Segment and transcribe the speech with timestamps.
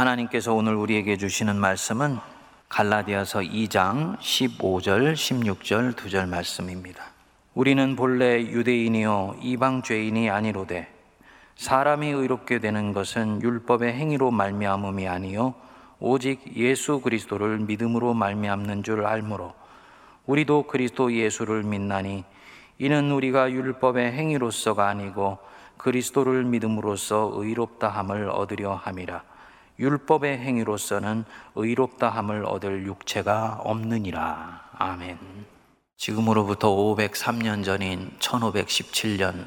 [0.00, 2.16] 하나님께서 오늘 우리에게 주시는 말씀은
[2.70, 7.04] 갈라디아서 2장 15절, 16절 두절 말씀입니다.
[7.52, 10.88] 우리는 본래 유대인이요 이방 죄인이 아니로되
[11.56, 15.52] 사람이 의롭게 되는 것은 율법의 행위로 말미암음이 아니요
[15.98, 19.52] 오직 예수 그리스도를 믿음으로 말미암는 줄 알므로
[20.24, 22.24] 우리도 그리스도 예수를 믿나니
[22.78, 25.36] 이는 우리가 율법의 행위로서가 아니고
[25.76, 29.29] 그리스도를 믿음으로써 의롭다 함을 얻으려 함이라
[29.80, 31.24] 율법의 행위로서는
[31.54, 35.18] 의롭다 함을 얻을 육체가 없느니라 아멘.
[35.96, 39.46] 지금으로부터 503년 전인 1517년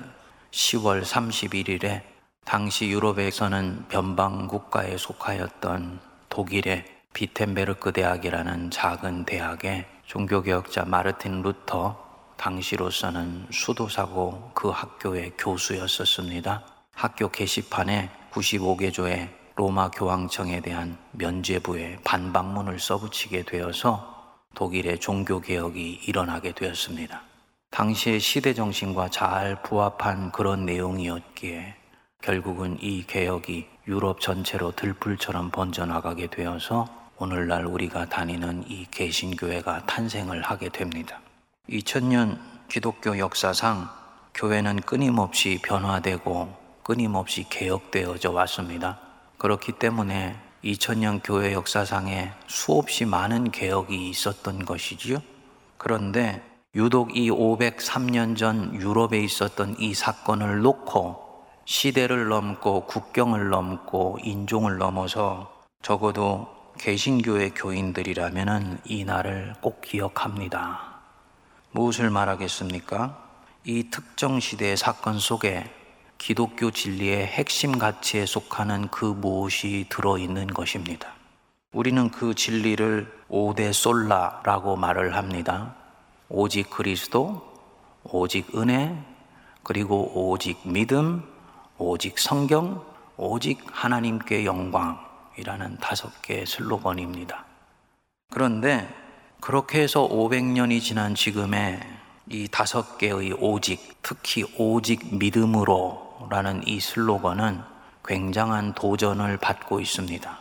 [0.52, 2.02] 10월 31일에
[2.46, 12.04] 당시 유럽에서는 변방 국가에 속하였던 독일의 비텐베르크 대학이라는 작은 대학에 종교개혁자 마르틴 루터
[12.38, 16.64] 당시로서는 수도사고 그 학교의 교수였었습니다.
[16.94, 24.14] 학교 게시판에 95개조의 로마 교황청에 대한 면죄부에 반박문을 써붙이게 되어서
[24.56, 27.22] 독일의 종교개혁이 일어나게 되었습니다.
[27.70, 31.76] 당시의 시대 정신과 잘 부합한 그런 내용이었기에
[32.22, 40.70] 결국은 이 개혁이 유럽 전체로 들불처럼 번져나가게 되어서 오늘날 우리가 다니는 이 개신교회가 탄생을 하게
[40.70, 41.20] 됩니다.
[41.70, 43.88] 2000년 기독교 역사상
[44.34, 49.00] 교회는 끊임없이 변화되고 끊임없이 개혁되어져 왔습니다.
[49.44, 55.22] 그렇기 때문에 2000년 교회 역사상에 수없이 많은 개혁이 있었던 것이지요.
[55.78, 56.42] 그런데
[56.76, 65.52] 유독 이 503년 전 유럽에 있었던 이 사건을 놓고 시대를 넘고 국경을 넘고 인종을 넘어서
[65.82, 71.02] 적어도 개신교의 교인들이라면 이 날을 꼭 기억합니다.
[71.72, 73.22] 무엇을 말하겠습니까?
[73.66, 75.70] 이 특정 시대의 사건 속에
[76.24, 81.10] 기독교 진리의 핵심 가치에 속하는 그 무엇이 들어있는 것입니다.
[81.74, 85.76] 우리는 그 진리를 오대 솔라라고 말을 합니다.
[86.30, 87.46] 오직 그리스도,
[88.06, 88.98] 오직 은혜,
[89.64, 91.24] 그리고 오직 믿음,
[91.78, 92.82] 오직 성경,
[93.18, 97.44] 오직 하나님께 영광이라는 다섯 개의 슬로건입니다.
[98.32, 98.88] 그런데
[99.42, 101.82] 그렇게 해서 500년이 지난 지금의
[102.30, 107.62] 이 다섯 개의 오직, 특히 오직 믿음으로 라는 이 슬로건은
[108.06, 110.40] 굉장한 도전을 받고 있습니다.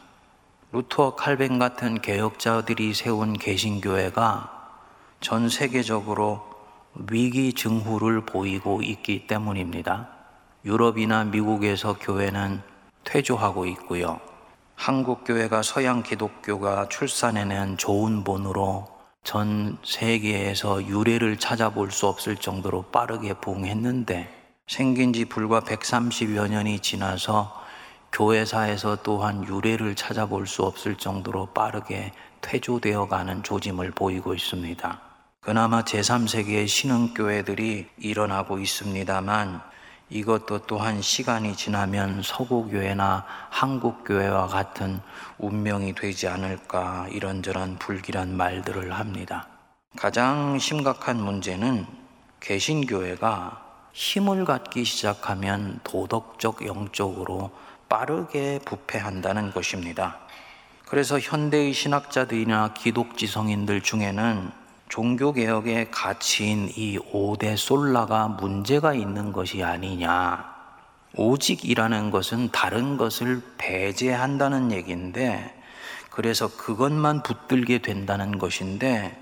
[0.72, 4.50] 루터 칼뱅 같은 개혁자들이 세운 개신교회가
[5.20, 6.42] 전 세계적으로
[7.10, 10.08] 위기 증후를 보이고 있기 때문입니다.
[10.64, 12.62] 유럽이나 미국에서 교회는
[13.04, 14.20] 퇴조하고 있고요.
[14.74, 18.88] 한국 교회가 서양 기독교가 출산해낸 좋은 본으로
[19.24, 24.41] 전 세계에서 유래를 찾아볼 수 없을 정도로 빠르게 부흥했는데
[24.72, 27.62] 생긴 지 불과 130여 년이 지나서
[28.10, 32.10] 교회사에서 또한 유래를 찾아볼 수 없을 정도로 빠르게
[32.40, 35.00] 퇴조되어 가는 조짐을 보이고 있습니다.
[35.42, 39.60] 그나마 제3세계의 신흥교회들이 일어나고 있습니다만
[40.08, 45.00] 이것도 또한 시간이 지나면 서구교회나 한국교회와 같은
[45.36, 49.48] 운명이 되지 않을까 이런저런 불길한 말들을 합니다.
[49.98, 51.86] 가장 심각한 문제는
[52.40, 53.61] 개신교회가
[53.92, 57.50] 힘을 갖기 시작하면 도덕적, 영적으로
[57.88, 60.18] 빠르게 부패한다는 것입니다.
[60.86, 64.50] 그래서 현대의 신학자들이나 기독지성인들 중에는
[64.88, 70.52] 종교개혁의 가치인 이 5대 솔라가 문제가 있는 것이 아니냐.
[71.16, 75.58] 오직이라는 것은 다른 것을 배제한다는 얘기인데,
[76.10, 79.18] 그래서 그것만 붙들게 된다는 것인데,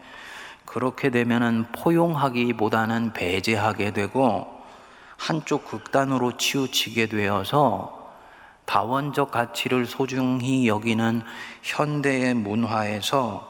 [0.64, 4.59] 그렇게 되면은 포용하기보다는 배제하게 되고,
[5.20, 8.10] 한쪽 극단으로 치우치게 되어서
[8.64, 11.20] 다원적 가치를 소중히 여기는
[11.62, 13.46] 현대의 문화에서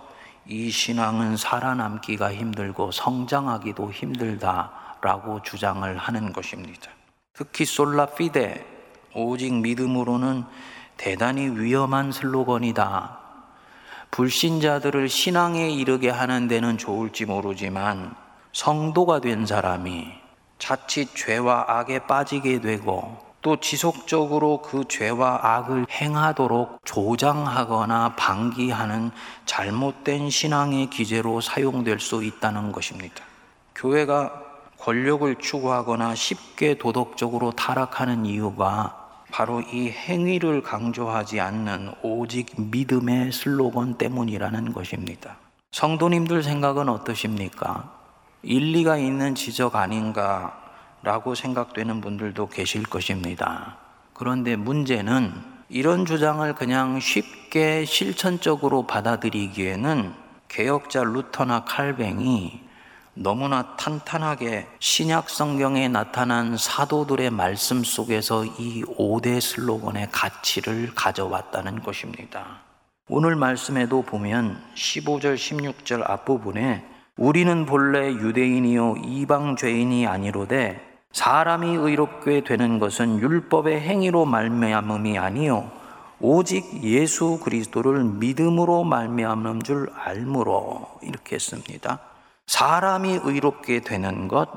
[0.49, 6.91] 이 신앙은 살아남기가 힘들고 성장하기도 힘들다라고 주장을 하는 것입니다.
[7.35, 8.67] 특히 솔라피데,
[9.15, 10.45] 오직 믿음으로는
[10.97, 13.17] 대단히 위험한 슬로건이다.
[14.11, 18.17] 불신자들을 신앙에 이르게 하는 데는 좋을지 모르지만
[18.53, 20.20] 성도가 된 사람이
[20.61, 29.11] 자칫 죄와 악에 빠지게 되고 또 지속적으로 그 죄와 악을 행하도록 조장하거나 방기하는
[29.47, 33.25] 잘못된 신앙의 기제로 사용될 수 있다는 것입니다.
[33.75, 34.43] 교회가
[34.79, 44.73] 권력을 추구하거나 쉽게 도덕적으로 타락하는 이유가 바로 이 행위를 강조하지 않는 오직 믿음의 슬로건 때문이라는
[44.73, 45.37] 것입니다.
[45.73, 48.00] 성도님들 생각은 어떠십니까?
[48.43, 50.57] 일리가 있는 지적 아닌가
[51.03, 53.79] 라고 생각되는 분들도 계실 것입니다.
[54.13, 55.33] 그런데 문제는
[55.69, 60.13] 이런 주장을 그냥 쉽게 실천적으로 받아들이기에는
[60.49, 62.61] 개혁자 루터나 칼뱅이
[63.15, 72.63] 너무나 탄탄하게 신약 성경에 나타난 사도들의 말씀 속에서 이 5대 슬로건의 가치를 가져왔다는 것입니다.
[73.09, 76.90] 오늘 말씀에도 보면 15절, 16절 앞부분에
[77.21, 80.81] 우리는 본래 유대인이요 이방 죄인이 아니로되
[81.13, 85.71] 사람이 의롭게 되는 것은 율법의 행위로 말미암음이 아니요
[86.19, 91.99] 오직 예수 그리스도를 믿음으로 말미암는 줄 알므로 이렇게 했습니다.
[92.47, 94.49] 사람이 의롭게 되는 것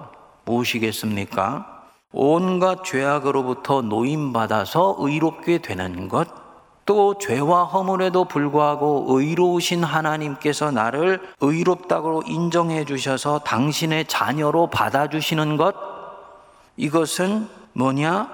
[0.46, 1.84] 무엇이겠습니까?
[2.14, 6.30] 온갖 죄악으로부터 노임받아서 의롭게 되는 것,
[6.86, 15.76] 또 죄와 허물에도 불구하고 의로우신 하나님께서 나를 의롭다고 인정해 주셔서 당신의 자녀로 받아주시는 것,
[16.76, 18.30] 이것은 뭐냐?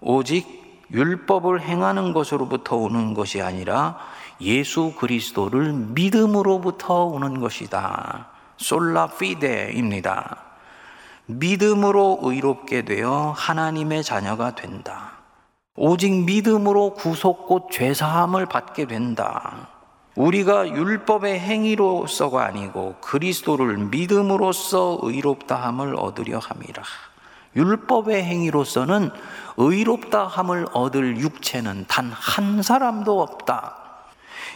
[0.00, 0.60] 오직
[0.92, 3.98] 율법을 행하는 것으로부터 오는 것이 아니라
[4.40, 8.28] 예수 그리스도를 믿음으로부터 오는 것이다.
[8.56, 10.38] 솔라 피데입니다.
[11.26, 15.19] 믿음으로 의롭게 되어 하나님의 자녀가 된다.
[15.76, 19.68] 오직 믿음으로 구속 곧 죄사함을 받게 된다.
[20.16, 26.82] 우리가 율법의 행위로서가 아니고 그리스도를 믿음으로써 의롭다함을 얻으려 함이라.
[27.56, 29.10] 율법의 행위로서는
[29.56, 33.76] 의롭다함을 얻을 육체는 단 한 사람도 없다.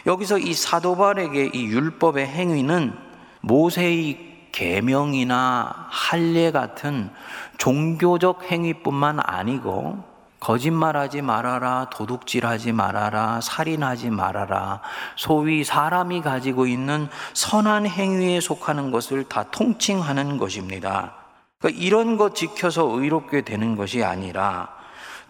[0.05, 2.93] 여기서 이 사도발에게 이 율법의 행위는
[3.41, 7.09] 모세의 계명이나 할례 같은
[7.57, 10.14] 종교적 행위뿐만 아니고
[10.45, 14.79] 거짓말하지 말아라, 도둑질하지 말아라, 살인하지 말아라,
[15.15, 21.15] 소위 사람이 가지고 있는 선한 행위에 속하는 것을 다 통칭하는 것입니다.
[21.57, 24.69] 그러니까 이런 것 지켜서 의롭게 되는 것이 아니라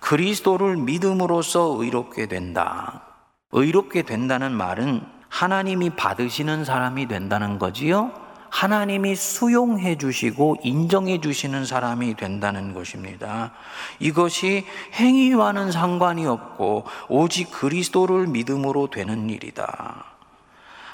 [0.02, 3.04] 그리스도를 믿음으로써 의롭게 된다.
[3.54, 8.25] 의롭게 된다는 말은 하나님이 받으시는 사람이 된다는 거지요.
[8.56, 13.52] 하나님이 수용해 주시고 인정해 주시는 사람이 된다는 것입니다.
[14.00, 20.06] 이것이 행위와는 상관이 없고 오직 그리스도를 믿음으로 되는 일이다.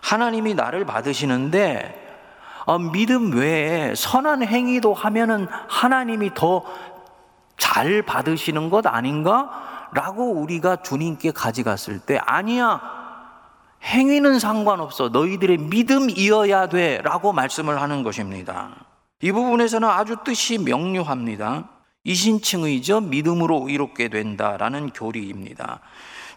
[0.02, 2.00] 하나님이 나를 받으시는데
[2.66, 6.64] 어, 믿음 외에 선한 행위도 하면은 하나님이 더
[7.62, 9.88] 잘 받으시는 것 아닌가?
[9.94, 13.01] 라고 우리가 주님께 가져갔을 때 아니야.
[13.84, 15.10] 행위는 상관없어.
[15.10, 17.00] 너희들의 믿음이어야 돼.
[17.04, 18.76] 라고 말씀을 하는 것입니다.
[19.22, 21.70] 이 부분에서는 아주 뜻이 명료합니다.
[22.04, 23.02] 이신칭의죠.
[23.02, 25.82] 믿음으로 의롭게 된다라는 교리입니다.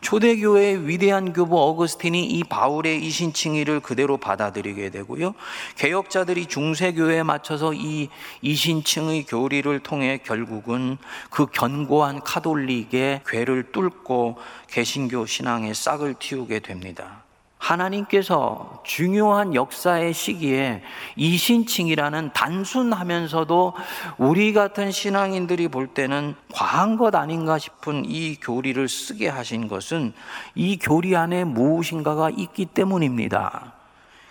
[0.05, 5.35] 초대교회의 위대한 교부 어거스틴이 이 바울의 이신칭의를 그대로 받아들이게 되고요.
[5.76, 8.11] 개혁자들이 중세교회에 맞춰서 이
[8.43, 10.99] 이신칭의 교리를 통해 결국은
[11.31, 14.37] 그 견고한 카톨릭의 괴를 뚫고
[14.69, 17.24] 개신교 신앙의 싹을 틔우게 됩니다.
[17.64, 20.82] 하나님께서 중요한 역사의 시기에
[21.16, 23.75] 이신칭이라는 단순하면서도
[24.19, 30.12] 우리 같은 신앙인들이 볼 때는 과한 것 아닌가 싶은 이 교리를 쓰게 하신 것은
[30.55, 33.72] 이 교리 안에 무엇인가가 있기 때문입니다.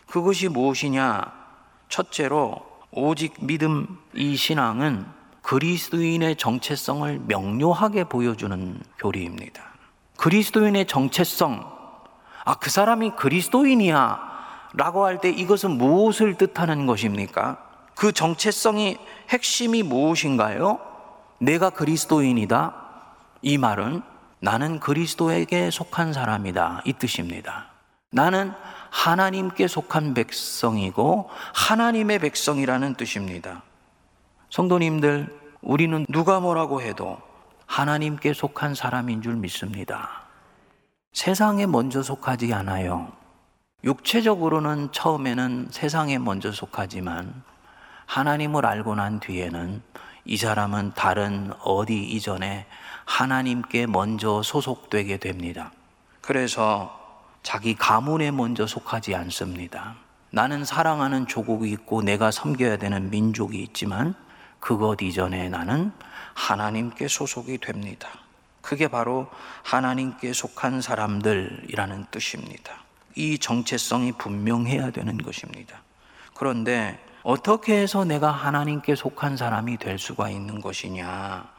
[0.06, 1.24] 그것이 무엇이냐?
[1.90, 5.06] 첫째로 오직 믿음 이 신앙은
[5.42, 9.64] 그리스도인의 정체성을 명료하게 보여주는 교리입니다.
[10.18, 11.73] 그리스도인의 정체성,
[12.46, 14.34] 아, 그 사람이 그리스도인이야.
[14.76, 17.58] 라고 할 때 이것은 무엇을 뜻하는 것입니까?
[17.96, 18.98] 그 정체성이
[19.30, 20.80] 핵심이 무엇인가요?
[21.38, 22.74] 내가 그리스도인이다.
[23.44, 24.02] 이 말은
[24.40, 26.82] 나는 그리스도에게 속한 사람이다.
[26.86, 27.68] 이 뜻입니다.
[28.10, 28.52] 나는
[28.90, 33.62] 하나님께 속한 백성이고 하나님의 백성이라는 뜻입니다.
[34.50, 37.20] 성도님들, 우리는 누가 뭐라고 해도
[37.68, 40.23] 하나님께 속한 사람인 줄 믿습니다.
[41.14, 43.12] 세상에 먼저 속하지 않아요.
[43.84, 47.44] 육체적으로는 처음에는 세상에 먼저 속하지만
[48.08, 49.84] 하나님을 알고 난 뒤에는
[50.26, 52.66] 이 사람은 다른 어디 이전에
[53.06, 55.72] 하나님께 먼저 소속되게 됩니다.
[56.22, 57.00] 그래서
[57.44, 59.96] 자기 가문에 먼저 속하지 않습니다.
[60.32, 64.16] 나는 사랑하는 조국이 있고 내가 섬겨야 되는 민족이 있지만
[64.60, 65.92] 그것 이전에 나는
[66.34, 68.10] 하나님께 소속이 됩니다.
[68.64, 69.28] 그게 바로
[69.62, 72.82] 하나님께 속한 사람들이라는 뜻입니다.
[73.14, 75.84] 이 정체성이 분명해야 되는 것입니다.
[76.34, 81.53] 그런데 어떻게 해서 내가 하나님께 속한 사람이 될 수가 있는 것이냐?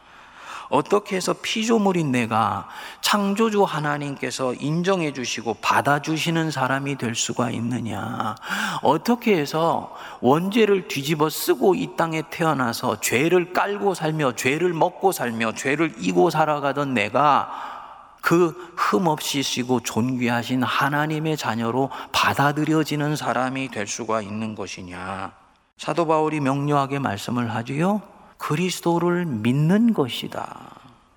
[0.68, 2.68] 어떻게 해서 피조물인 내가
[3.00, 8.34] 창조주 하나님께서 인정해 주시고 받아주시는 사람이 될 수가 있느냐?
[8.82, 15.94] 어떻게 해서 원죄를 뒤집어 쓰고 이 땅에 태어나서 죄를 깔고 살며 죄를 먹고 살며 죄를
[15.98, 17.74] 이고 살아가던 내가
[18.20, 25.32] 그 흠없이 쓰고 존귀하신 하나님의 자녀로 받아들여지는 사람이 될 수가 있는 것이냐?
[25.76, 28.13] 사도 바울이 명료하게 말씀을 하지요.
[28.38, 30.70] 그리스도를 믿는 것이다.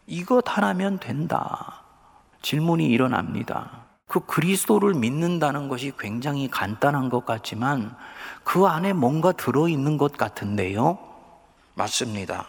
[0.08, 1.84] 이것 하나면 된다.
[2.42, 3.86] 질문이 일어납니다.
[4.08, 7.96] 그 그리스도를 믿는다는 것이 굉장히 간단한 것 같지만
[8.44, 10.98] 그 안에 뭔가 들어있는 것 같은데요?
[11.74, 12.48] 맞습니다.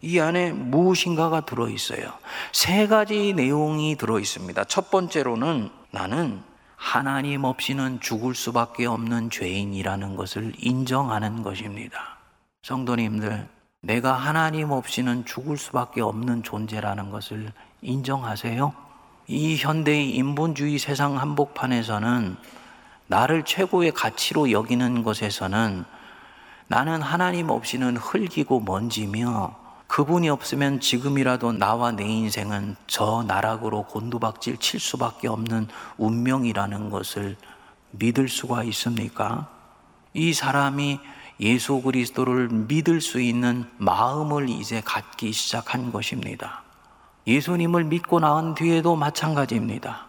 [0.00, 2.12] 이 안에 무엇인가가 들어있어요.
[2.52, 4.64] 세 가지 내용이 들어있습니다.
[4.64, 6.42] 첫 번째로는 나는
[6.76, 12.18] 하나님 없이는 죽을 수밖에 없는 죄인이라는 것을 인정하는 것입니다.
[12.62, 13.48] 성도님들,
[13.84, 18.72] 내가 하나님 없이는 죽을 수밖에 없는 존재라는 것을 인정하세요?
[19.26, 22.36] 이 현대의 인본주의 세상 한복판에서는
[23.08, 25.84] 나를 최고의 가치로 여기는 것에서는
[26.66, 29.54] 나는 하나님 없이는 흙이고 먼지며
[29.86, 37.36] 그분이 없으면 지금이라도 나와 내 인생은 저 나락으로 곤두박질 칠 수밖에 없는 운명이라는 것을
[37.90, 39.46] 믿을 수가 있습니까?
[40.14, 41.00] 이 사람이
[41.40, 46.62] 예수 그리스도를 믿을 수 있는 마음을 이제 갖기 시작한 것입니다.
[47.26, 50.06] 예수님을 믿고 나은 뒤에도 마찬가지입니다.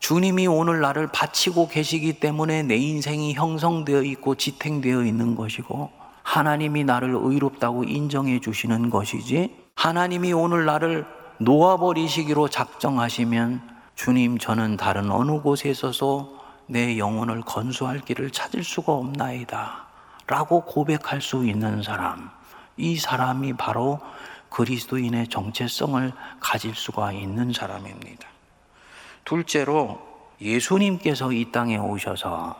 [0.00, 5.90] 주님이 오늘 나를 바치고 계시기 때문에 내 인생이 형성되어 있고 지탱되어 있는 것이고
[6.22, 11.06] 하나님이 나를 의롭다고 인정해 주시는 것이지 하나님이 오늘 나를
[11.38, 13.62] 놓아버리시기로 작정하시면
[13.94, 19.86] 주님 저는 다른 어느 곳에 서서 내 영혼을 건수할 길을 찾을 수가 없나이다
[20.28, 22.30] 라고 고백할 수 있는 사람
[22.76, 23.98] 이 사람이 바로
[24.50, 28.28] 그리스도인의 정체성을 가질 수가 있는 사람입니다.
[29.24, 30.00] 둘째로
[30.40, 32.56] 예수님께서 이 땅에 오셔서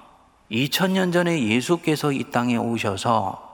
[0.50, 3.46] 2000년 전에 예수께서 이 땅에 오셔서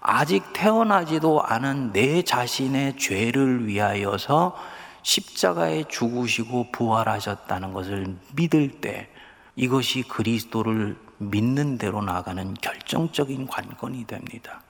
[0.00, 4.56] 아직 태어나지도 않은 내 자신의 죄를 위하여서
[5.02, 9.08] 십자가에 죽으시고 부활하셨다는 것을 믿을 때
[9.56, 10.96] 이것이 그리스도를
[11.30, 14.62] 믿는 대로 나가는 결정적인 관건이 됩니다.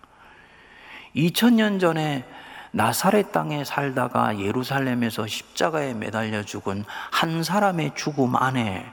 [1.17, 2.25] 2000년 전에
[2.73, 8.87] 나사렛 땅에 살다가 예루살렘에서 십자가에 매달려 죽은 한 사람의 죽음 안에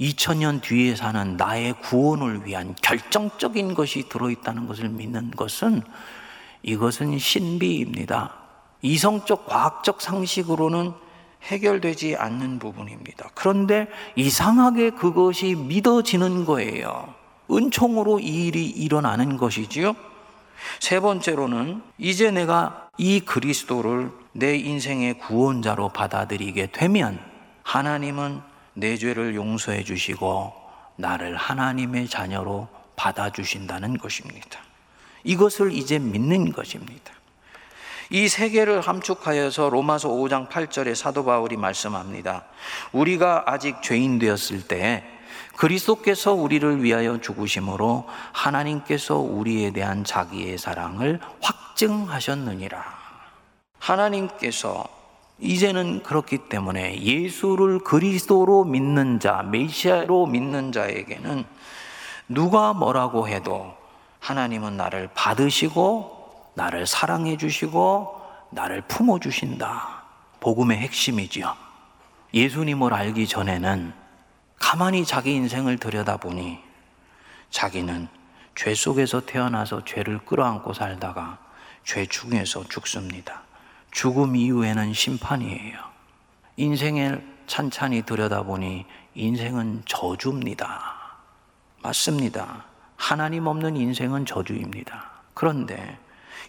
[0.00, 5.82] 2000년 뒤에 사는 나의 구원을 위한 결정적인 것이 들어있다는 것을 믿는 것은
[6.62, 8.34] 이것은 신비입니다.
[8.82, 10.92] 이성적 과학적 상식으로는
[11.42, 13.30] 해결되지 않는 부분입니다.
[13.34, 17.14] 그런데 이상하게 그것이 믿어지는 거예요.
[17.50, 19.94] 은총으로 이 일이 일어나는 것이지요.
[20.80, 27.20] 세 번째로는 이제 내가 이 그리스도를 내 인생의 구원자로 받아들이게 되면
[27.62, 28.40] 하나님은
[28.74, 30.52] 내 죄를 용서해 주시고
[30.96, 34.60] 나를 하나님의 자녀로 받아주신다는 것입니다.
[35.24, 37.12] 이것을 이제 믿는 것입니다.
[38.10, 42.44] 이 세계를 함축하여서 로마서 5장 8절에 사도 바울이 말씀합니다.
[42.92, 45.04] 우리가 아직 죄인 되었을 때
[45.56, 52.84] 그리스도께서 우리를 위하여 죽으심으로 하나님께서 우리에 대한 자기의 사랑을 확증하셨느니라.
[53.78, 54.84] 하나님께서
[55.38, 61.44] 이제는 그렇기 때문에 예수를 그리스도로 믿는 자, 메시아로 믿는 자에게는
[62.28, 63.74] 누가 뭐라고 해도
[64.20, 66.15] 하나님은 나를 받으시고
[66.56, 70.02] 나를 사랑해 주시고 나를 품어 주신다.
[70.40, 71.54] 복음의 핵심이지요.
[72.32, 73.92] 예수님을 알기 전에는
[74.58, 76.58] 가만히 자기 인생을 들여다보니
[77.50, 78.08] 자기는
[78.54, 81.38] 죄 속에서 태어나서 죄를 끌어안고 살다가
[81.84, 83.42] 죄 중에서 죽습니다.
[83.90, 85.78] 죽음 이후에는 심판이에요.
[86.56, 90.94] 인생을 찬찬히 들여다보니 인생은 저주입니다.
[91.82, 92.64] 맞습니다.
[92.96, 95.10] 하나님 없는 인생은 저주입니다.
[95.34, 95.98] 그런데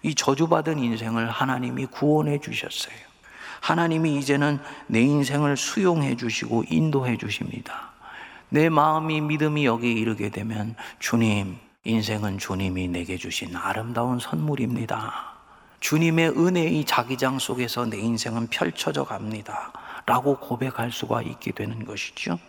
[0.03, 2.95] 이 저주받은 인생을 하나님이 구원해 주셨어요.
[3.61, 7.91] 하나님이 이제는 내 인생을 수용해 주시고 인도해 주십니다.
[8.49, 15.35] 내 마음이 믿음이 여기에 이르게 되면 주님, 인생은 주님이 내게 주신 아름다운 선물입니다.
[15.79, 19.71] 주님의 은혜의 자기장 속에서 내 인생은 펼쳐져 갑니다.
[20.05, 22.39] 라고 고백할 수가 있게 되는 것이죠.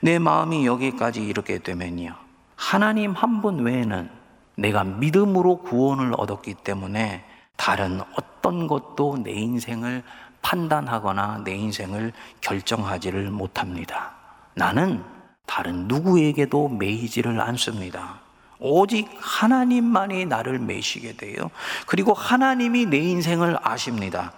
[0.00, 2.14] 내 마음이 여기까지 이르게 되면요.
[2.54, 4.08] 하나님 한 분 외에는
[4.56, 7.24] 내가 믿음으로 구원을 얻었기 때문에
[7.56, 10.02] 다른 어떤 것도 내 인생을
[10.42, 14.14] 판단하거나 내 인생을 결정하지를 못합니다.
[14.54, 15.02] 나는
[15.46, 18.20] 다른 누구에게도 매이지를 않습니다.
[18.58, 21.50] 오직 하나님만이 나를 매시게 돼요.
[21.86, 24.32] 그리고 하나님이 내 인생을 아십니다.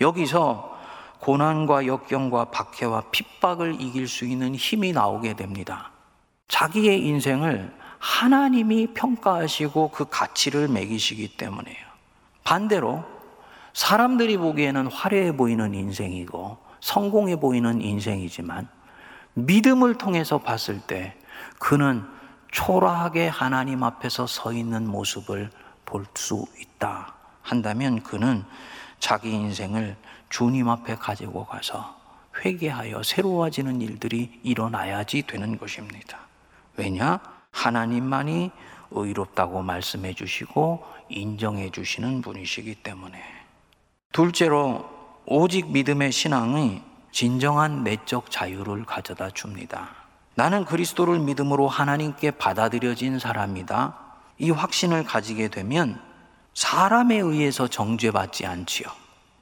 [0.00, 0.78] 여기서
[1.20, 5.90] 고난과 역경과 박해와 핍박을 이길 수 있는 힘이 나오게 됩니다.
[6.48, 11.76] 자기의 인생을 하나님이 평가하시고 그 가치를 매기시기 때문에요.
[12.42, 13.04] 반대로
[13.74, 18.68] 사람들이 보기에는 화려해 보이는 인생이고 성공해 보이는 인생이지만
[19.34, 21.16] 믿음을 통해서 봤을 때
[21.60, 22.02] 그는
[22.50, 25.50] 초라하게 하나님 앞에서 서 있는 모습을
[25.84, 28.44] 볼 수 있다 한다면 그는
[28.98, 29.96] 자기 인생을
[30.28, 31.96] 주님 앞에 가지고 가서
[32.44, 36.18] 회개하여 새로워지는 일들이 일어나야지 되는 것입니다.
[36.76, 37.20] 왜냐?
[37.52, 38.50] 하나님만이
[38.90, 43.22] 의롭다고 말씀해 주시고 인정해 주시는 분이시기 때문에.
[44.12, 44.88] 둘째로,
[45.24, 46.82] 오직 믿음의 신앙이
[47.12, 49.90] 진정한 내적 자유를 가져다 줍니다.
[50.34, 53.96] 나는 그리스도를 믿음으로 하나님께 받아들여진 사람이다.
[54.38, 56.00] 이 확신을 가지게 되면
[56.54, 58.88] 사람에 의해서 정죄받지 않지요.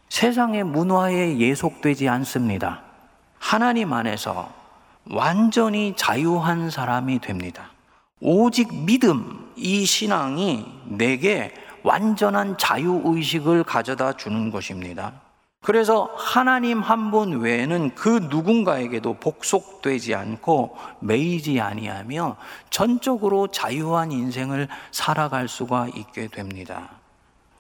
[0.09, 2.83] 세상의 문화에 예속되지 않습니다.
[3.39, 4.53] 하나님 안에서
[5.07, 7.71] 완전히 자유한 사람이 됩니다.
[8.21, 15.13] 오직 믿음, 이 신앙이 내게 완전한 자유의식을 가져다 주는 것입니다.
[15.63, 22.37] 그래서 하나님 한 분 외에는 그 누군가에게도 복속되지 않고 매이지 아니하며
[22.71, 26.91] 전적으로 자유한 인생을 살아갈 수가 있게 됩니다.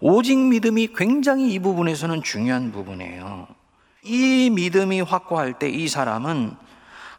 [0.00, 3.46] 오직 믿음이 굉장히 이 부분에서는 중요한 부분이에요.
[4.04, 6.56] 이 믿음이 확고할 때 이 사람은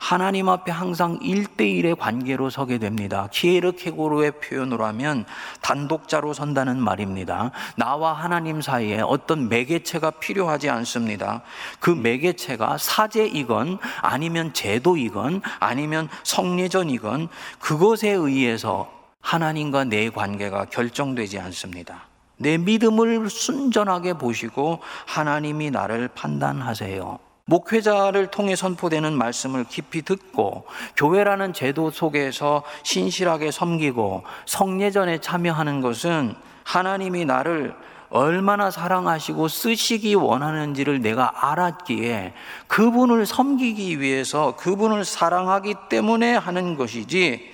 [0.02, 3.28] 하나님 앞에 항상 일대일의 관계로 서게 됩니다.
[3.32, 5.26] 키에르케고로의 표현으로 하면
[5.62, 7.52] 단독자로 선다는 말입니다.
[7.76, 11.44] 나와 하나님 사이에 어떤 매개체가 필요하지 않습니다.
[11.80, 17.30] 그 매개체가 사제이건 아니면 제도이건 아니면 성례전이건
[17.60, 18.92] 그것에 의해서
[19.22, 22.08] 하나님과 내 관계가 결정되지 않습니다.
[22.38, 27.31] 내 믿음을 순전하게 보시고 하나님이 나를 판단하세요.
[27.52, 30.66] 목회자를 통해 선포되는 말씀을 깊이 듣고
[30.96, 37.76] 교회라는 제도 속에서 신실하게 섬기고 성례전에 참여하는 것은 하나님이 나를
[38.10, 42.34] 얼마나 사랑하시고 쓰시기 원하는지를 내가 알았기에
[42.68, 47.52] 그분을 섬기기 위해서 그분을 사랑하기 때문에 하는 것이지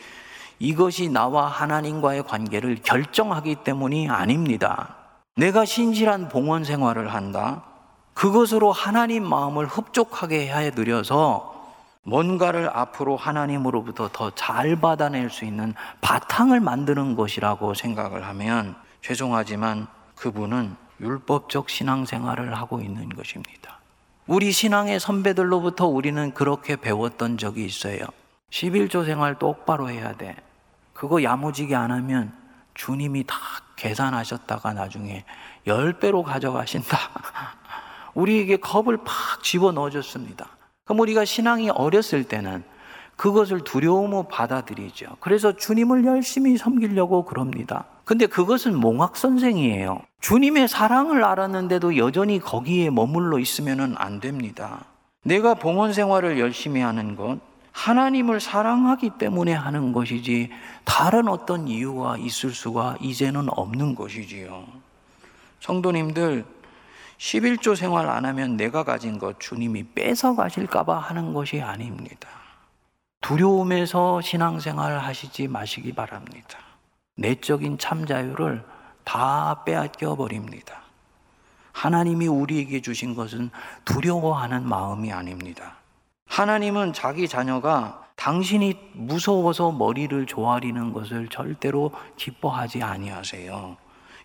[0.60, 4.96] 이것이 나와 하나님과의 관계를 결정하기 때문이 아닙니다.
[5.36, 7.64] 내가 신실한 봉헌 생활을 한다.
[8.18, 11.54] 그것으로 하나님 마음을 흡족하게 해 드려서
[12.02, 20.76] 뭔가를 앞으로 하나님으로부터 더 잘 받아낼 수 있는 바탕을 만드는 것이라고 생각을 하면 죄송하지만 그분은
[21.00, 23.78] 율법적 신앙생활을 하고 있는 것입니다.
[24.26, 28.00] 우리 신앙의 선배들로부터 우리는 그렇게 배웠던 적이 있어요.
[28.50, 30.36] 11조 생활 똑바로 해야 돼.
[30.94, 32.34] 그거 야무지게 안 하면
[32.74, 33.38] 주님이 다
[33.76, 35.24] 계산하셨다가 나중에
[35.68, 36.98] 10배로 가져가신다.
[38.18, 40.48] 우리에게 겁을 팍 집어 넣어줬습니다.
[40.86, 42.64] 그럼 우리가 신앙이 어렸을 때는
[43.16, 45.18] 그것을 두려움으로 받아들이죠.
[45.20, 47.86] 그래서 주님을 열심히 섬기려고 그럽니다.
[48.06, 50.02] 근데 그것은 몽학선생이에요.
[50.22, 54.86] 주님의 사랑을 알았는데도 여전히 거기에 머물러 있으면 안 됩니다.
[55.24, 57.40] 내가 봉헌 생활을 열심히 하는 것,
[57.72, 60.50] 하나님을 사랑하기 때문에 하는 것이지
[60.86, 64.66] 다른 어떤 이유가 있을 수가 이제는 없는 것이지요.
[65.60, 66.46] 성도님들,
[67.18, 72.30] 11조 생활 안 하면 내가 가진 것 주님이 뺏어 가실까봐 하는 것이 아닙니다.
[73.22, 76.60] 두려움에서 신앙생활 하시지 마시기 바랍니다.
[77.16, 78.64] 내적인 참 자유를
[79.04, 80.82] 다 빼앗겨 버립니다.
[81.72, 83.50] 하나님이 우리에게 주신 것은
[83.86, 85.78] 두려워하는 마음이 아닙니다.
[86.28, 93.78] 하나님은 자기 자녀가 당신이 무서워서 머리를 조아리는 것을 절대로 기뻐하지 아니하세요.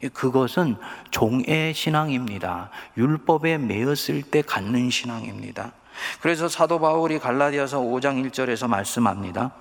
[0.09, 0.77] 그것은
[1.11, 2.71] 종의 신앙입니다.
[2.97, 5.73] 율법에 매였을 때 갖는 신앙입니다.
[6.21, 9.53] 그래서 사도 바울이 갈라디아서 5장 1절에서 말씀합니다.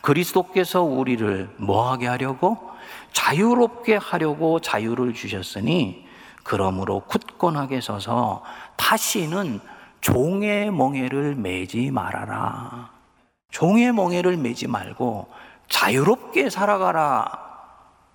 [0.00, 2.70] 그리스도께서 우리를 뭐하게 하려고?
[3.12, 6.06] 자유롭게 하려고 자유를 주셨으니
[6.42, 8.42] 그러므로 굳건하게 서서
[8.76, 9.60] 다시는
[10.00, 12.90] 종의 멍에를 매지 말아라.
[13.50, 15.28] 종의 멍에를 매지 말고
[15.68, 17.50] 자유롭게 살아가라.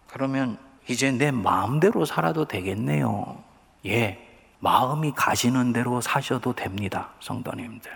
[0.07, 3.43] 그러면 이제 내 마음대로 살아도 되겠네요.
[3.85, 4.19] 예,
[4.59, 7.91] 마음이 가시는 대로 사셔도 됩니다, 성도님들.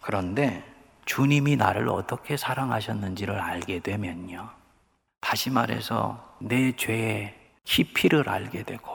[0.00, 0.64] 그런데
[1.06, 4.48] 주님이 나를 어떻게 사랑하셨는지를 알게 되면요.
[5.20, 8.90] 다시 말해서 내 죄의 깊이를 알게 되고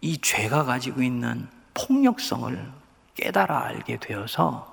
[0.00, 2.72] 이 죄가 가지고 있는 폭력성을
[3.14, 4.66] 깨달아 알게 되어서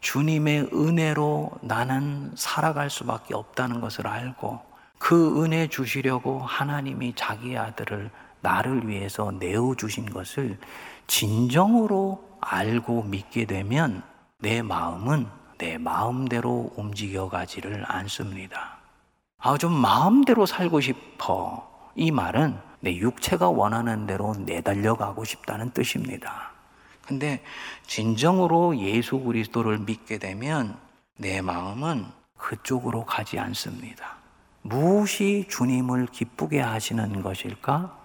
[0.00, 4.60] 주님의 은혜로 나는 살아갈 수밖에 없다는 것을 알고
[5.04, 10.58] 그 은혜 주시려고 하나님이 자기 아들을 나를 위해서 내어 주신 것을
[11.06, 14.02] 진정으로 알고 믿게 되면
[14.38, 15.26] 내 마음은
[15.58, 18.78] 내 마음대로 움직여 가지를 않습니다.
[19.36, 21.90] 아, 좀 마음대로 살고 싶어.
[21.94, 26.50] 이 말은 내 육체가 원하는 대로 내달려 가고 싶다는 뜻입니다.
[27.06, 27.44] 근데
[27.86, 30.78] 진정으로 예수 그리스도를 믿게 되면
[31.18, 32.06] 내 마음은
[32.38, 34.23] 그쪽으로 가지 않습니다.
[34.66, 37.98] 무엇이 주님을 기쁘게 하시는 것일까?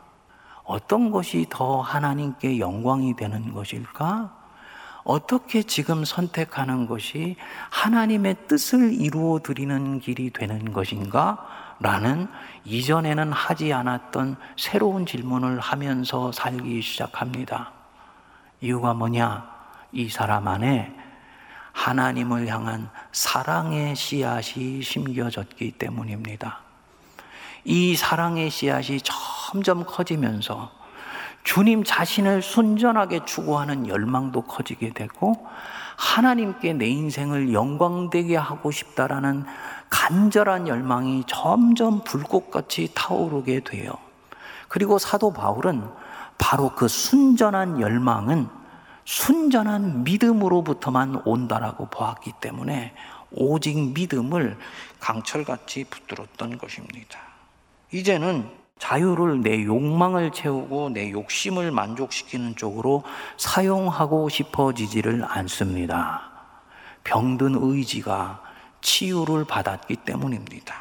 [0.65, 4.36] 어떤 것이 더 하나님께 영광이 되는 것일까?
[5.06, 7.38] 어떻게 지금 선택하는 것이
[7.69, 11.48] 하나님의 뜻을 이루어 드리는 길이 되는 것인가?
[11.80, 12.28] 라는
[12.65, 17.72] 이전에는 하지 않았던 새로운 질문을 하면서 살기 시작합니다.
[18.60, 19.50] 이유가 뭐냐?
[19.93, 20.93] 이 사람 안에
[21.71, 26.60] 하나님을 향한 사랑의 씨앗이 심겨졌기 때문입니다.
[27.63, 30.71] 이 사랑의 씨앗이 점점 커지면서
[31.43, 35.47] 주님 자신을 순전하게 추구하는 열망도 커지게 되고
[35.95, 39.45] 하나님께 내 인생을 영광되게 하고 싶다라는
[39.89, 43.93] 간절한 열망이 점점 불꽃같이 타오르게 돼요.
[44.67, 45.84] 그리고 사도 바울은
[46.38, 48.59] 바로 그 순전한 열망은
[49.10, 52.93] 순전한 믿음으로부터만 온다라고 보았기 때문에
[53.32, 54.56] 오직 믿음을
[55.00, 57.19] 강철같이 붙들었던 것입니다.
[57.91, 63.04] 이제는 자유를 내 욕망을 채우고 내 욕심을 만족시키는 쪽으로
[63.38, 66.30] 사용하고 싶어지지를 않습니다.
[67.04, 68.43] 병든 의지가
[68.82, 70.76] 치유를 받았기 때문입니다.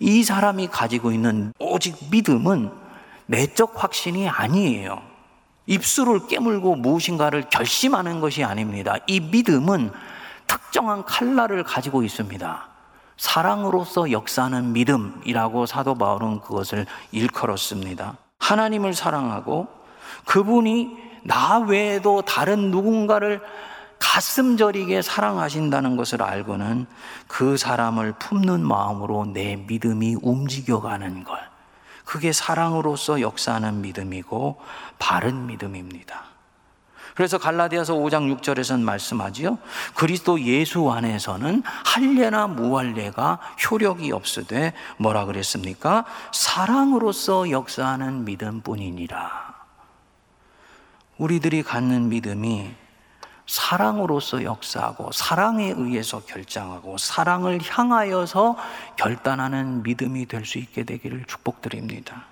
[0.00, 2.72] 이 사람이 가지고 있는 오직 믿음은
[3.26, 5.17] 내적 확신이 아니에요.
[5.68, 8.96] 입술을 깨물고 무엇인가를 결심하는 것이 아닙니다.
[9.06, 9.92] 이 믿음은
[10.46, 12.68] 특정한 칼날을 가지고 있습니다.
[13.18, 18.16] 사랑으로서 역사하는 믿음이라고 사도 바울은 그것을 일컬었습니다.
[18.38, 19.68] 하나님을 사랑하고
[20.24, 23.42] 그분이 나 외에도 다른 누군가를
[23.98, 26.86] 가슴 저리게 사랑하신다는 것을 알고는
[27.26, 31.47] 그 사람을 품는 마음으로 내 믿음이 움직여가는 것.
[32.08, 34.58] 그게 사랑으로서 역사하는 믿음이고
[34.98, 36.24] 바른 믿음입니다.
[37.14, 39.58] 그래서 갈라디아서 5장 6절에서는 말씀하지요.
[39.94, 43.40] 그리스도 예수 안에서는 할례나 무할례가
[43.70, 46.06] 효력이 없으되 뭐라 그랬습니까?
[46.32, 49.54] 사랑으로서 역사하는 믿음뿐이니라.
[51.18, 52.74] 우리들이 갖는 믿음이
[53.48, 58.56] 사랑으로서 역사하고 사랑에 의해서 결정하고 사랑을 향하여서
[58.96, 62.26] 결단하는 믿음이 될 수 있게 되기를 축복드립니다.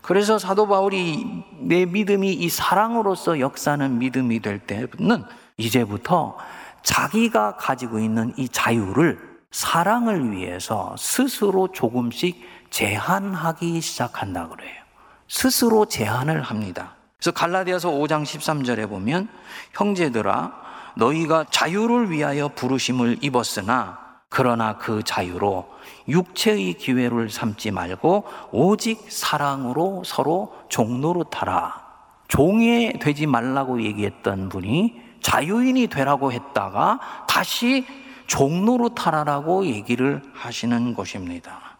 [0.00, 5.24] 그래서 사도 바울이 내 믿음이 이 사랑으로서 역사하는 믿음이 될 때는
[5.56, 6.38] 이제부터
[6.82, 14.82] 자기가 가지고 있는 이 자유를 사랑을 위해서 스스로 조금씩 제한하기 시작한다 그래요.
[15.26, 16.94] 스스로 제한을 합니다.
[17.18, 19.28] 그래서 갈라디아서 5장 13절에 보면
[19.72, 20.52] 형제들아
[20.94, 25.68] 너희가 자유를 위하여 부르심을 입었으나 그러나 그 자유로
[26.06, 31.88] 육체의 기회를 삼지 말고 오직 사랑으로 서로 종로로 타라.
[32.28, 37.84] 종이 되지 말라고 얘기했던 분이 자유인이 되라고 했다가 다시
[38.28, 41.78] 종로로 타라라고 얘기를 하시는 것입니다.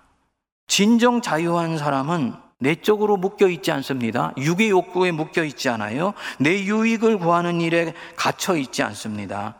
[0.66, 4.32] 진정 자유한 사람은 내적으로 묶여 있지 않습니다.
[4.36, 6.12] 육의 욕구에 묶여 있지 않아요.
[6.38, 9.54] 내 유익을 구하는 일에 갇혀 있지 않습니다.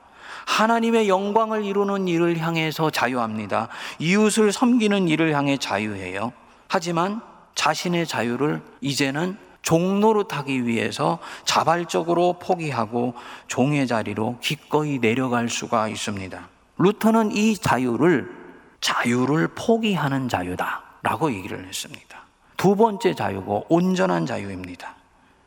[0.46, 3.68] 하나님의 영광을 이루는 일을 향해서 자유합니다.
[3.98, 6.32] 이웃을 섬기는 일을 향해 자유해요.
[6.66, 7.20] 하지만
[7.54, 13.14] 자신의 자유를 이제는 종로로 타기 위해서 자발적으로 포기하고
[13.46, 16.48] 종의 자리로 기꺼이 내려갈 수가 있습니다.
[16.78, 18.30] 루터는 이 자유를
[18.80, 22.27] 자유를 포기하는 자유다라고 얘기를 했습니다.
[22.59, 24.97] 두 번째 자유고 온전한 자유입니다.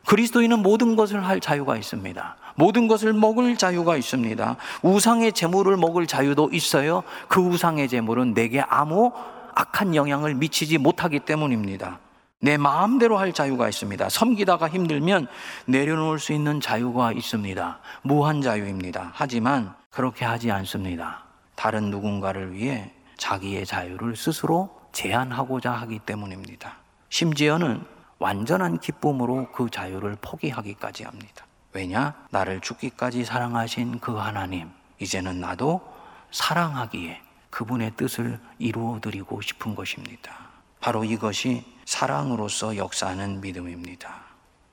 [0.06, 2.36] 그리스도인은 모든 것을 할 자유가 있습니다.
[2.56, 4.56] 모든 것을 먹을 자유가 있습니다.
[4.82, 7.04] 우상의 재물을 먹을 자유도 있어요.
[7.28, 9.12] 그 우상의 재물은 내게 아무
[9.54, 12.00] 악한 영향을 미치지 못하기 때문입니다.
[12.40, 14.08] 내 마음대로 할 자유가 있습니다.
[14.08, 15.28] 섬기다가 힘들면
[15.66, 17.78] 내려놓을 수 있는 자유가 있습니다.
[18.02, 19.12] 무한 자유입니다.
[19.14, 21.24] 하지만 그렇게 하지 않습니다.
[21.54, 26.81] 다른 누군가를 위해 자기의 자유를 스스로 제한하고자 하기 때문입니다.
[27.12, 27.84] 심지어는
[28.18, 31.44] 완전한 기쁨으로 그 자유를 포기하기까지 합니다.
[31.74, 32.14] 왜냐?
[32.30, 35.82] 나를 죽기까지 사랑하신 그 하나님, 이제는 나도
[36.30, 37.20] 사랑하기에
[37.50, 40.32] 그분의 뜻을 이루어 드리고 싶은 것입니다.
[40.80, 44.22] 바로 이것이 사랑으로서 역사하는 믿음입니다.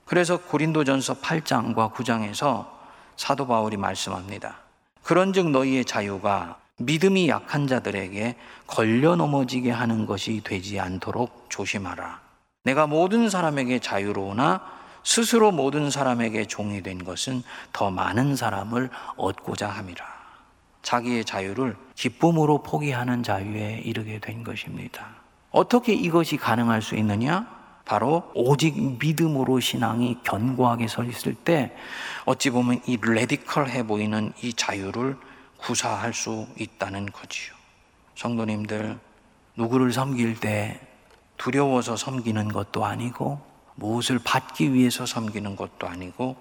[0.06, 2.70] 그래서 고린도전서 8장과 9장에서
[3.16, 4.60] 사도 바울이 말씀합니다.
[5.02, 12.29] 그런즉 너희의 자유가 믿음이 약한 자들에게 걸려 넘어지게 하는 것이 되지 않도록 조심하라.
[12.62, 14.60] 내가 모든 사람에게 자유로우나
[15.02, 17.42] 스스로 모든 사람에게 종이 된 것은
[17.72, 20.04] 더 많은 사람을 얻고자 함이라.
[20.82, 25.06] 자기의 자유를 기쁨으로 포기하는 자유에 이르게 된 것입니다.
[25.50, 27.46] 어떻게 이것이 가능할 수 있느냐?
[27.86, 31.74] 바로 오직 믿음으로 신앙이 견고하게 서 있을 때
[32.26, 35.16] 어찌 보면 이 레디컬해 보이는 이 자유를
[35.56, 37.54] 구사할 수 있다는 거지요.
[38.16, 38.98] 성도님들,
[39.56, 40.89] 누구를 섬길 때
[41.40, 43.40] 두려워서 섬기는 것도 아니고
[43.76, 46.36] 무엇을 받기 위해서 섬기는 것도 아니고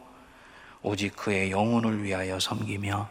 [0.82, 3.08] 오직 그의 영혼을 위하여 섬기며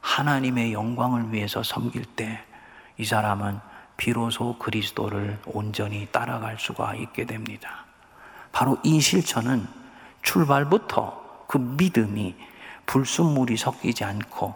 [0.00, 2.52] 하나님의 영광을 위해서 섬길 때
[2.98, 3.58] 이 사람은
[3.96, 7.84] 비로소 그리스도를 온전히 따라갈 수가 있게 됩니다.
[8.52, 9.66] 바로 이 실천은
[10.22, 12.36] 출발부터 그 믿음이
[12.86, 14.54] 불순물이 섞이지 않고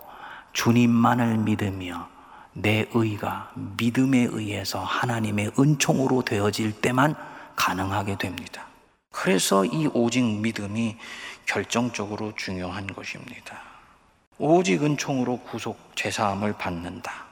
[0.52, 2.08] 주님만을 믿으며
[2.58, 7.14] 내 의가 믿음에 의해서 하나님의 은총으로 되어질 때만
[7.54, 8.64] 가능하게 됩니다.
[9.10, 10.96] 그래서 이 오직 믿음이
[11.44, 13.60] 결정적으로 중요한 것입니다.
[14.38, 17.26] 오직 은총으로 구속 제사함을 받는다.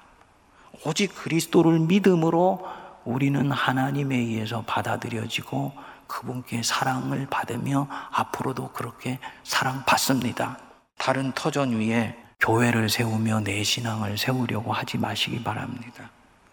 [0.84, 2.66] 오직 그리스도를 믿음으로
[3.04, 5.72] 우리는 하나님에 의해서 받아들여지고
[6.06, 10.58] 그분께 사랑을 받으며 앞으로도 그렇게 사랑받습니다.
[10.98, 16.10] 다른 터전 위에 교회를 세우며 내 신앙을 세우려고 하지 마시기 바랍니다.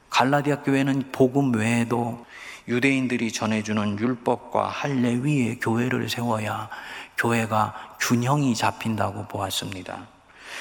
[0.09, 2.25] 갈라디아 교회는 복음 외에도
[2.67, 6.69] 유대인들이 전해주는 율법과 할례 위에 교회를 세워야
[7.17, 10.07] 교회가 균형이 잡힌다고 보았습니다.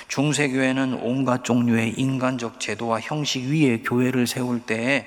[0.09, 5.07] 중세교회는 온갖 종류의 인간적 제도와 형식 위에 교회를 세울 때에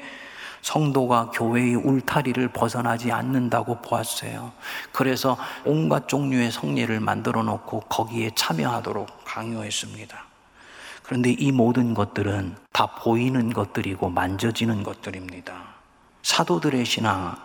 [0.63, 4.53] 성도가 교회의 울타리를 벗어나지 않는다고 보았어요.
[4.91, 10.25] 그래서 온갖 종류의 성례를 만들어 놓고 거기에 참여하도록 강요했습니다.
[11.03, 15.53] 그런데 이 모든 것들은 다 보이는 것들이고 만져지는 것들입니다.
[16.23, 17.35] 사도들의 신앙,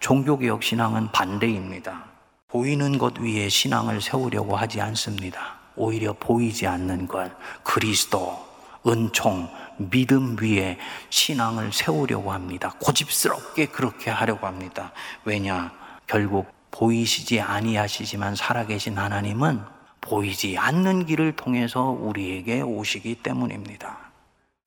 [0.00, 2.04] 종교개혁 신앙은 반대입니다.
[2.48, 5.56] 보이는 것 위에 신앙을 세우려고 하지 않습니다.
[5.76, 8.38] 오히려 보이지 않는 것, 그리스도,
[8.86, 10.78] 은총, 믿음 위에
[11.10, 12.72] 신앙을 세우려고 합니다.
[12.80, 14.92] 고집스럽게 그렇게 하려고 합니다.
[15.24, 15.72] 왜냐?
[16.06, 19.60] 결국 보이시지 아니하시지만 살아계신 하나님은
[20.00, 23.98] 보이지 않는 길을 통해서 우리에게 오시기 때문입니다.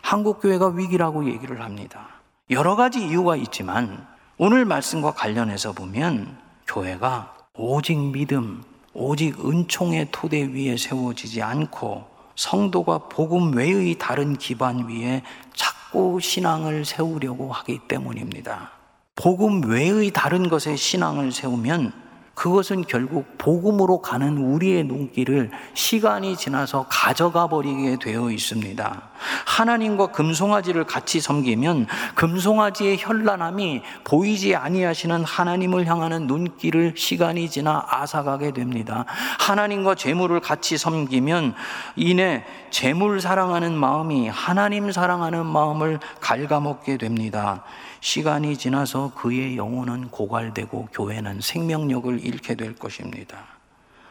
[0.01, 2.07] 한국 교회가 위기라고 얘기를 합니다.
[2.49, 10.77] 여러 가지 이유가 있지만 오늘 말씀과 관련해서 보면 교회가 오직 믿음, 오직 은총의 토대 위에
[10.77, 12.08] 세워지지 않고
[12.39, 15.23] 성도가 복음 외의 다른 기반 위에
[15.53, 18.71] 자꾸 신앙을 세우려고 하기 때문입니다.
[19.13, 21.91] 복음 외의 다른 것에 신앙을 세우면
[22.35, 29.08] 그것은 결국 복음으로 가는 우리의 눈길을 시간이 지나서 가져가 버리게 되어 있습니다.
[29.45, 39.05] 하나님과 금송아지를 같이 섬기면 금송아지의 현란함이 보이지 아니하시는 하나님을 향하는 눈길을 시간이 지나 앗아가게 됩니다.
[39.39, 41.55] 하나님과 재물을 같이 섬기면
[41.95, 47.63] 이내 재물 사랑하는 마음이 하나님 사랑하는 마음을 갉아먹게 됩니다.
[48.01, 53.37] 시간이 지나서 그의 영혼은 고갈되고 교회는 생명력을 잃게 될 것입니다.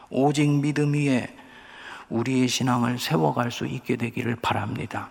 [0.09, 1.27] 오직 믿음 위에
[2.09, 5.09] 우리의 신앙을 세워갈 수 있게 되기를 바랍니다.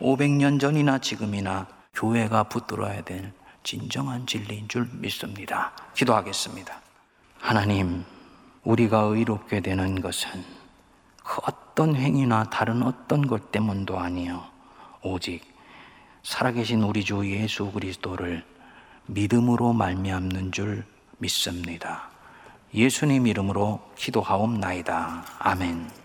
[0.00, 5.72] 500년 전이나 지금이나 교회가 붙들어야 될 진정한 진리인 줄 믿습니다.
[5.94, 6.80] 기도하겠습니다.
[7.38, 8.04] 하나님,
[8.64, 10.30] 우리가 의롭게 되는 것은
[11.24, 14.44] 그 어떤 행위나 다른 어떤 것 때문도 아니요.
[15.02, 15.42] 오직
[16.22, 18.44] 살아계신 우리 주 예수 그리스도를
[19.06, 20.84] 믿음으로 말미암는 줄
[21.18, 22.10] 믿습니다.
[22.74, 25.24] 예수님 이름으로 기도하옵나이다.
[25.38, 25.99] 아멘.